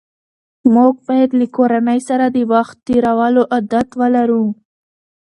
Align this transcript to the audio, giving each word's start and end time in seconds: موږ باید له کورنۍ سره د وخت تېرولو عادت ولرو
موږ 0.73 0.93
باید 1.07 1.29
له 1.39 1.45
کورنۍ 1.55 1.99
سره 2.09 2.25
د 2.35 2.37
وخت 2.53 2.75
تېرولو 2.87 3.41
عادت 3.53 3.87
ولرو 3.99 4.45